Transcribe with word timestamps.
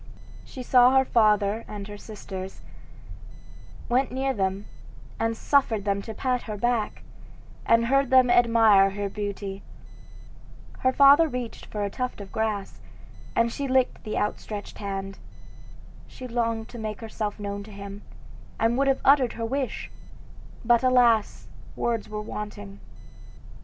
She 0.43 0.63
saw 0.63 0.97
her 0.97 1.05
father 1.05 1.63
and 1.67 1.87
her 1.87 1.95
sisters, 1.95 2.63
went 3.87 4.11
near 4.11 4.33
them, 4.33 4.65
and 5.19 5.37
suffered 5.37 5.85
them 5.85 6.01
to 6.01 6.15
pat 6.15 6.41
her 6.49 6.57
back, 6.57 7.03
and 7.67 7.85
heard 7.85 8.09
them 8.09 8.31
admire 8.31 8.89
her 8.89 9.09
beauty. 9.09 9.61
Her 10.79 10.91
father 10.91 11.27
reached 11.27 11.71
her 11.71 11.83
a 11.83 11.91
tuft 11.91 12.19
of 12.19 12.31
grass, 12.31 12.81
and 13.35 13.51
she 13.51 13.67
licked 13.67 14.03
the 14.03 14.17
outstretched 14.17 14.79
hand. 14.79 15.19
She 16.07 16.27
longed 16.27 16.67
to 16.69 16.79
make 16.79 17.01
herself 17.01 17.39
known 17.39 17.61
to 17.65 17.71
him, 17.71 18.01
and 18.59 18.79
would 18.79 18.87
have 18.87 19.01
uttered 19.05 19.33
her 19.33 19.45
wish; 19.45 19.91
but, 20.65 20.81
alas! 20.81 21.45
words 21.75 22.09
were 22.09 22.23
wanting. 22.23 22.79